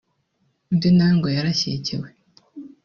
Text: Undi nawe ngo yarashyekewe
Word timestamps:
Undi 0.71 0.89
nawe 0.95 1.13
ngo 1.17 1.27
yarashyekewe 1.35 2.07